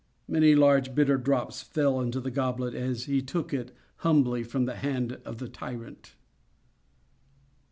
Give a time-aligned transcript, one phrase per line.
[0.27, 4.77] Many large, bitter drops fell into the goblet as he took it, humbly, from the
[4.77, 6.15] hand of the tyrant.